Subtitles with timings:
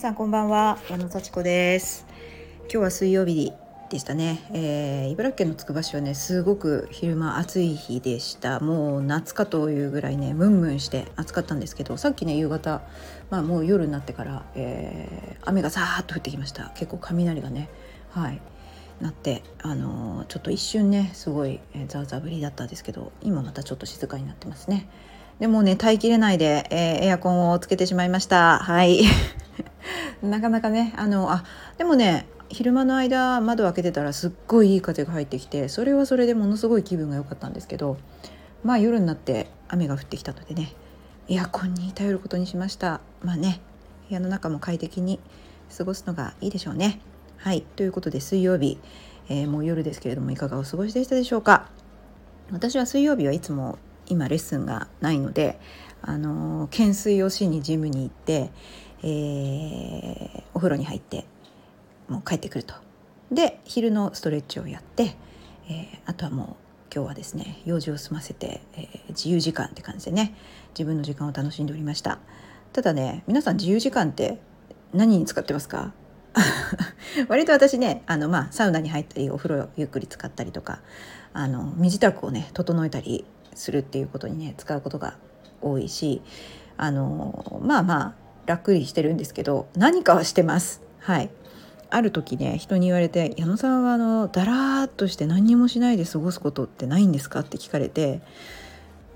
[0.00, 0.78] さんこんばんは。
[0.88, 2.06] 矢野幸子です。
[2.60, 3.52] 今日は水曜日
[3.90, 8.60] でしたね、えー、茨城県のつくば市はねすごく昼間暑い日でした。
[8.60, 12.80] もう夏かというぐらいねムンムンして暑かったんですけどさっきね夕方
[13.28, 16.70] まあもう夜になってから、えー、雨がさーっと降ってきました。
[16.76, 17.68] 結構雷がね
[18.08, 18.40] はい
[19.02, 24.88] なってあのー、ちょっと一瞬ねすごい、え、ザーザー降りだったんですけど今またちょっと静かになってますね。
[25.40, 28.60] でもね耐えきれないで、えー、エアコンをつけてしまいました。
[28.60, 29.02] はい。
[30.22, 31.44] なかなかねあのあ
[31.78, 37.96] でもね昼間の間窓開けてたらすっごいいい風が入ってきてそれはそれでものすごい気分が良かったんですけど
[38.64, 40.74] まあ夜になって雨が降ってきたのでね
[41.28, 43.00] エアコンに頼ることにしました。
[43.22, 43.60] まあね
[44.08, 45.20] 部屋の中も快適に
[45.76, 47.00] 過ごすのがいいでしょうね。
[47.36, 48.78] はいということで水曜日、
[49.28, 51.68] えー、もう夜ですけれどもいかがお過ごしでしたでしょうか？
[52.50, 55.60] 私は水曜日はいつも今レッスンがないので
[56.02, 58.50] あの懸垂をしにジムに行って、
[59.02, 61.24] えー、お風呂に入って
[62.08, 62.74] もう帰ってくると。
[63.30, 65.16] で昼のストレッチをやって、
[65.68, 66.56] えー、あとはも
[66.90, 70.34] う今日はですね用事を済ませて、えー、自由時間って感じでね
[70.70, 72.18] 自分の時間を楽しんでおりました。
[72.72, 74.38] ただね皆さん自由時間って
[74.92, 75.92] 何に使ってますか？
[77.28, 80.80] 割と私ねあの、まあ、サウナに入ったりお風呂をゆっくり使ったりとか
[81.32, 85.16] あの身支度をね整えたりするっていうことにね使うことが
[85.60, 86.22] 多いし
[86.76, 88.14] あのまあまあ
[88.50, 90.82] 楽にしてるんですけど何かはしてます。
[90.98, 91.30] はい。
[91.88, 98.20] ある時ね人に言われて「矢野さんはあのだらーっとして何にもしないで過ごすことってないんですか?」って聞かれて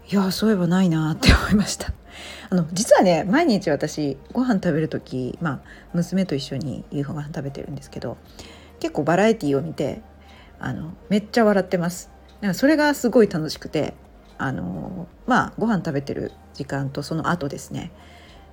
[0.08, 1.92] いやそういえばないなって思いました。
[2.50, 5.60] あの実はね毎日私ご飯食べる時まあ
[5.94, 8.16] 娘と一緒に夕飯食べてるんですけど
[8.78, 10.00] 結構バラエティーを見て
[10.60, 12.10] あのめっちゃ笑ってます。
[12.40, 13.94] だからそれがすごい楽しくて
[14.38, 17.90] あのまあご飯食べてる時間とその後ですね。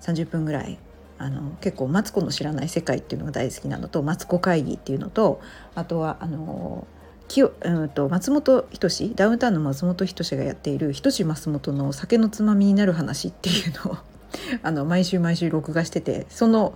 [0.01, 0.77] 30分ぐらい
[1.17, 5.39] あの結構マツコの知らない世界っていうのが大好きなのとマツコ会議っていうのと
[5.75, 6.87] あとはあの
[7.27, 13.97] きうんと松本人志ダウンタウンの松本人志がやっている「人志松本の酒のつまみになる話」っていうのを
[14.63, 16.73] あの毎週毎週録画しててその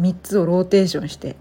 [0.00, 1.36] 3つをローテーションして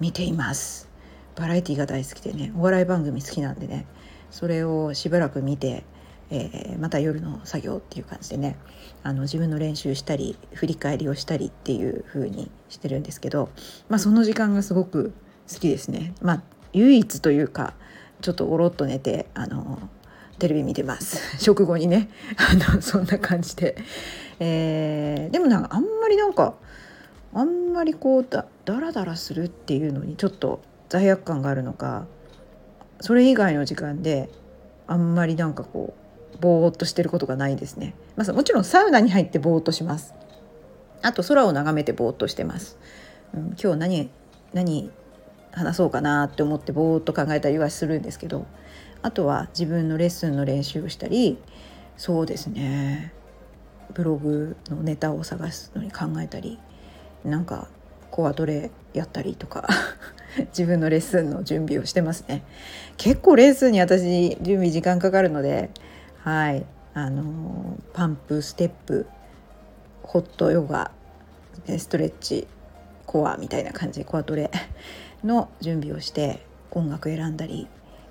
[0.00, 0.88] 見ています。
[1.36, 3.86] バラエティが大好きでねお笑い番組好きなんでね
[4.32, 5.84] それをしばらく見て
[6.30, 8.56] えー、また夜の作業っていう感じでね
[9.02, 13.48] あの自分の練習したり振り返りをしたりっていう風にしてるんですけど、
[13.88, 15.12] まあ、その時間がすごく
[15.52, 16.12] 好きですね。
[16.20, 16.42] まあ、
[16.74, 17.74] 唯一というか
[18.20, 19.78] ちょっとおろっと寝てあの
[20.38, 21.38] テレビ見てます。
[21.42, 22.10] 食後にね。
[22.36, 23.76] あのそんな感じで、
[24.40, 26.54] えー、でもなんかあんまりなんか
[27.32, 32.06] あんまりこうだだらだらするっていうのにちょっと罪悪感があるのか
[33.00, 34.30] それ以外の時間で
[34.86, 36.07] あんまりなんかこう
[36.40, 40.14] ぼーっとしてることがないですね、まあ、もちろんサウナに入ってぼーっとします。
[41.02, 42.76] あと空を眺めてぼーっとしてます、
[43.32, 44.10] うん、今日何
[44.52, 44.90] 何
[45.52, 48.46] 話そうかなって思ってぼーっと考えたりはするんですけど。
[49.02, 51.38] あとは自分のレッスンの練習をしたり。
[51.96, 53.12] そうですね。
[53.94, 56.58] ブログのネタを探すのに考えたり。
[57.24, 57.68] なんか
[58.10, 59.68] コアトレやったりとか。
[60.50, 62.42] 自分のレッスンの準備をしてますね。
[62.96, 65.70] 結構レッスンに私準備時間かかるので
[66.24, 66.66] はい。
[66.94, 69.06] あのパンプステップ
[70.02, 70.90] ホットヨガ
[71.66, 72.48] ストレッチ
[73.06, 74.50] コアみたいな感じコアトレ
[75.22, 77.68] の準備をして音楽選んだり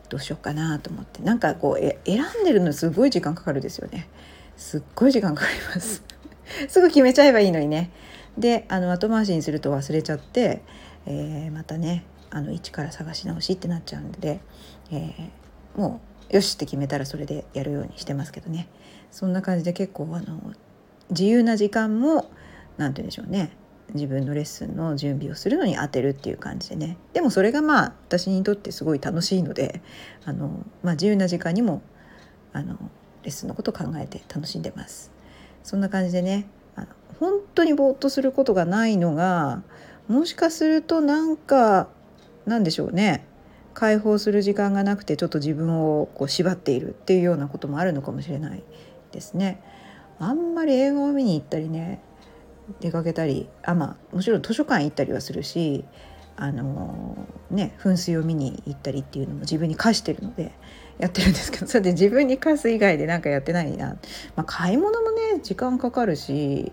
[0.10, 1.22] どうしようかなと思って。
[1.22, 4.08] なんかこうえ選んでるのすごい時間かかるですよね。
[4.56, 6.04] すっごい時間かかります。
[6.70, 7.92] すぐ決めちゃえばいいのにね。
[8.38, 10.62] であの後回しにすると忘れちゃって、
[11.06, 14.40] えー、またねあの一から探し直しってなっちゃうんで、
[14.92, 18.68] えー、もうよしって決めたらそれでやるようにしてますけどね。
[19.12, 20.54] そんな感じで結構あの
[21.10, 22.30] 自由な時間も
[22.78, 23.52] 何て言うんでしょうね。
[23.94, 26.98] 自分のレッスンの準備をするのに当てるっていう感じでね。
[27.14, 29.82] でもそれがまあ私にとってすごい楽しいので
[30.26, 31.82] あの、まあ、自由な時間にも
[32.52, 32.78] あの
[33.24, 35.12] レッスンのことを考えて楽しんでます。
[35.64, 36.88] そんな感じでねあの
[37.20, 39.64] 本当にぼーっとすることがないのが
[40.08, 41.88] もしかするとなんか
[42.46, 43.26] なんでしょうね。
[43.78, 48.64] 解放する時間がなくてちょっと自分をこう縛っているっていうようなこともあるのかもしれない
[49.12, 49.62] ですね。
[50.18, 52.02] あんまり映画を見に行ったりね
[52.80, 55.86] 出かけたりあまあもちろん図書館行ったりはするし
[56.38, 60.54] あのー、ね噴水を見に行ったりっていうのも自分に課してるので
[60.98, 63.90] やってるんですけど それで自分に課す以外で何かやってないな、
[64.36, 66.72] まあ、買い物もね時間かかるし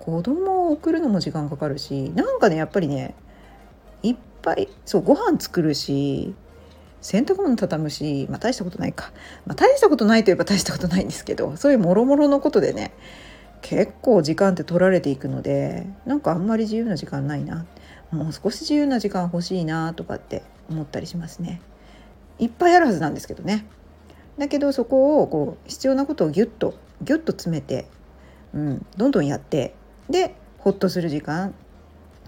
[0.00, 3.14] 子供を送るのも時間かかるしなんかねやっぱりね
[4.02, 6.32] いっぱいそうご飯作るし
[7.00, 9.12] 洗濯物畳むし、まあ、大したことないか、
[9.44, 12.94] まあ、大したことないといえば大したことないんですけどそういうもろもろのことでね
[13.60, 17.66] 結構時間って取られていくのでなんかあんまり自由な時間ないな
[18.12, 21.60] もう少し自由な時間欲しいなとかって思ったりしますね。
[22.38, 23.66] いっぱいあるはずなんですけどね。
[24.38, 27.88] だけどそこをこう必要なことをギュッとギュッと詰めて、
[28.54, 29.74] うん、どんどんやって
[30.08, 31.54] でホッとする時間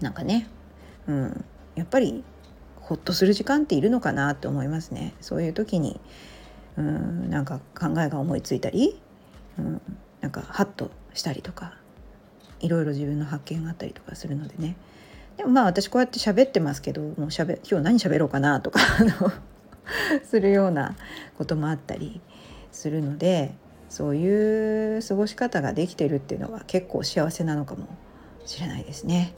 [0.01, 0.47] なんかね、
[1.07, 1.45] うん、
[1.79, 2.23] やっぱり
[2.75, 5.13] ホッとする時間っているのかなって思いますね。
[5.21, 5.99] そういう時に、
[6.77, 8.99] うん、なんか考えが思いついたり、
[9.57, 9.81] うん、
[10.21, 11.73] なんかハッとしたりとか
[12.59, 14.75] いろいろ自分の発見があったりとかするのでね
[15.37, 18.79] でもまあ私こうやって喋ってますけどもうしゃべ今日何喋ろうかなとか
[20.23, 20.95] するような
[21.37, 22.21] こともあったり
[22.71, 23.53] するので
[23.89, 27.87] そういう過ごし方ができてるっていうのは結構幸せなのかも
[28.45, 29.33] しれないですね。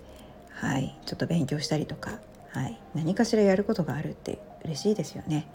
[0.50, 2.20] はい、ちょっと勉強したりとか、
[2.54, 5.48] はい、何かしらやることがあるって嬉しいですよね。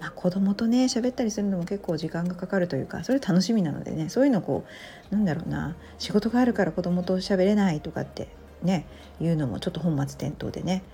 [0.00, 4.64] まあ、子供とね喋ったりするのも結構時間がかかるというかそれ楽しみなのでねそういうのこ
[5.10, 8.28] うなんだろうな仕事があるから子供と喋れないとかって
[8.62, 8.86] ね
[9.20, 10.84] いうのもちょっと本末転倒でね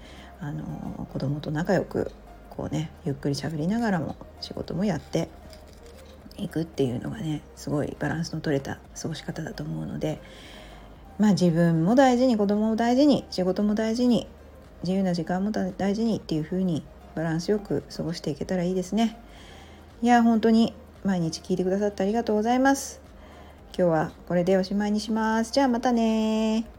[0.40, 2.10] あの子供と仲良く
[2.48, 5.28] こうねゆっくり喋りながらも仕事もやって
[6.36, 10.20] いくっていうのがねすごいバランスの取れた過ごし方だと思うので
[11.18, 14.26] まあ自分も大事に子供も大事に仕事も大事に
[14.84, 16.84] 自由な時間も大事にっていう風に
[17.14, 19.18] バランスよく過ごしていけたらいいですね。
[20.02, 23.00] いや本当に毎日聞いてくださってありがとうございます。
[23.76, 25.52] 今日はこれでおしまいにします。
[25.52, 26.73] じゃあまたね